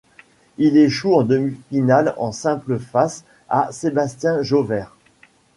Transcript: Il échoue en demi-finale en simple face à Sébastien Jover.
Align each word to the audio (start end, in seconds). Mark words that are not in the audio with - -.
Il 0.57 0.77
échoue 0.77 1.13
en 1.13 1.21
demi-finale 1.21 2.15
en 2.17 2.31
simple 2.31 2.79
face 2.79 3.23
à 3.49 3.71
Sébastien 3.71 4.41
Jover. 4.41 4.85